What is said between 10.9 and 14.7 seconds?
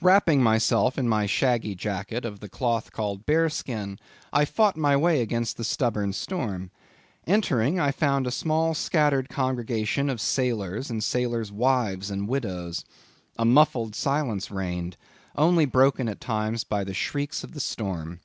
sailors' wives and widows. A muffled silence